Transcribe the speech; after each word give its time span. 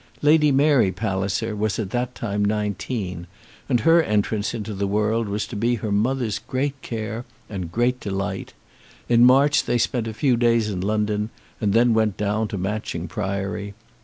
Lady 0.23 0.51
Mary 0.51 0.91
Palliser 0.91 1.55
was 1.55 1.77
at 1.77 1.91
that 1.91 2.15
time 2.15 2.43
nineteen, 2.43 3.27
and 3.69 3.81
her 3.81 4.01
entrance 4.01 4.51
into 4.55 4.73
the 4.73 4.87
world 4.87 5.27
was 5.29 5.45
to 5.45 5.55
be 5.55 5.75
her 5.75 5.91
mother's 5.91 6.39
great 6.39 6.73
care 6.81 7.23
and 7.47 7.71
great 7.71 7.99
delight. 7.99 8.53
In 9.07 9.23
March 9.23 9.65
they 9.65 9.77
spent 9.77 10.07
a 10.07 10.13
few 10.15 10.35
days 10.37 10.71
in 10.71 10.81
London, 10.81 11.29
and 11.59 11.71
then 11.71 11.93
went 11.93 12.17
down 12.17 12.47
to 12.47 12.57
Matching 12.57 13.07
Priory. 13.07 13.75